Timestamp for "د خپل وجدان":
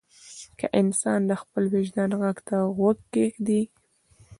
1.29-2.11